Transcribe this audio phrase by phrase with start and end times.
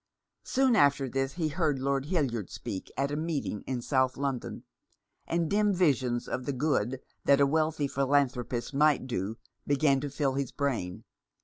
[0.45, 4.63] Soon after this he heard Lord Hildyard speak at a meeting in South London;
[5.27, 9.37] and dim visions of the good that a wealthy philanthropist might do
[9.67, 11.03] began to fill his brain.